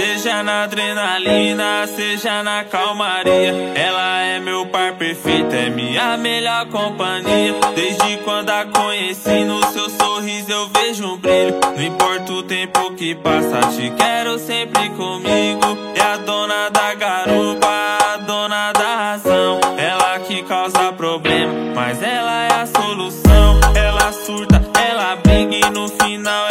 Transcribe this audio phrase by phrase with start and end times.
[0.00, 3.52] Seja na adrenalina, seja na calmaria.
[3.74, 7.54] Ela é meu par perfeito, é minha melhor companhia.
[7.74, 11.60] Desde quando a conheci, no seu sorriso eu vejo um brilho.
[11.76, 15.76] Não importa o tempo que passa, te quero sempre comigo.
[15.94, 19.60] É a dona da garupa, a dona da razão.
[19.76, 23.60] Ela que causa problema, mas ela é a solução.
[23.74, 26.49] Ela surta, ela briga e no final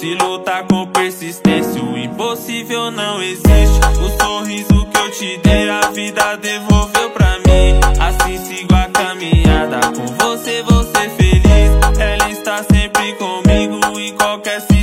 [0.00, 3.80] Se lutar com persistência, o impossível não existe.
[4.02, 7.78] O sorriso que eu te dei, a vida devolveu pra mim.
[7.98, 11.98] Assim sigo a caminhada, com você vou ser feliz.
[11.98, 14.79] Ela está sempre comigo em qualquer situação,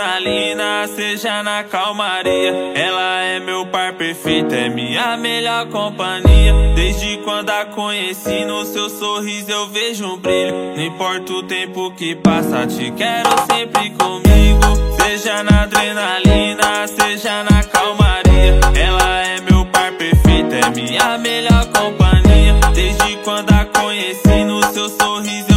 [0.00, 2.72] adrenalina, seja na calmaria.
[2.74, 6.54] Ela é meu par perfeito, é minha melhor companhia.
[6.74, 10.74] Desde quando a conheci, no seu sorriso eu vejo um brilho.
[10.74, 14.96] Não importa o tempo que passa, te quero sempre comigo.
[15.02, 18.58] Seja na adrenalina, seja na calmaria.
[18.74, 22.54] Ela é meu par perfeito, é minha melhor companhia.
[22.74, 25.49] Desde quando a conheci, no seu sorriso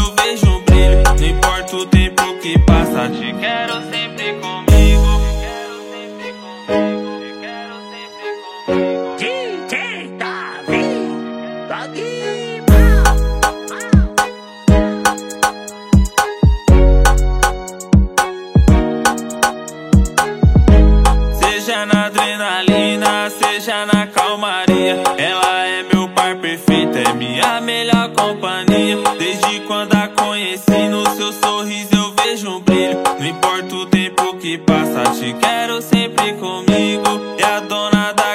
[21.33, 25.01] Seja na adrenalina, seja na calmaria.
[25.17, 28.97] Ela é meu par perfeito, é minha melhor companhia.
[29.17, 33.01] Desde quando a conheci, no seu sorriso eu vejo um brilho.
[33.19, 37.35] Não importa o tempo que passa, te quero sempre comigo.
[37.39, 38.32] É a dona da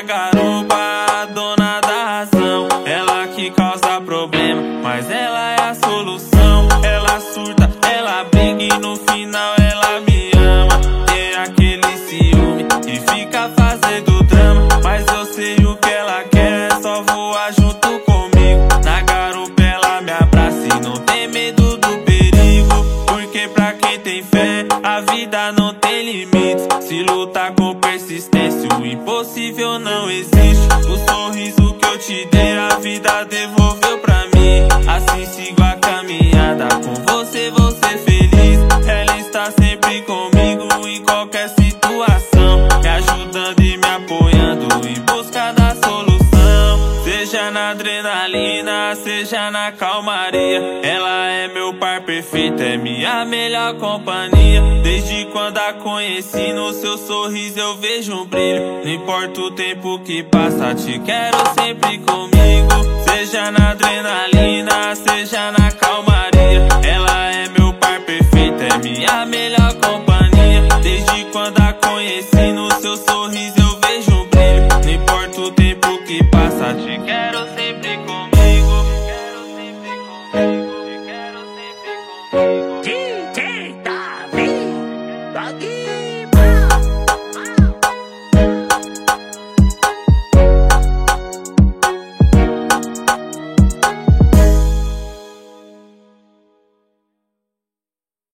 [24.82, 26.86] a vida não tem limite.
[26.86, 30.68] Se lutar com persistência, o impossível não existe.
[30.88, 33.57] O sorriso que eu te dei, a vida devolveu
[47.28, 50.80] Seja na adrenalina, seja na calmaria.
[50.82, 54.62] Ela é meu par perfeito, é minha melhor companhia.
[54.82, 58.82] Desde quando a conheci, no seu sorriso eu vejo um brilho.
[58.82, 63.04] Não importa o tempo que passa, te quero sempre comigo.
[63.04, 66.66] Seja na adrenalina, seja na calmaria.
[66.82, 70.62] Ela é meu par perfeito, é minha melhor companhia.
[70.82, 73.57] Desde quando a conheci, no seu sorriso
[76.48, 77.67] passa, te quero sim.